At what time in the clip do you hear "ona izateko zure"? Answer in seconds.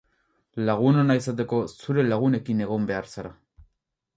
1.01-2.07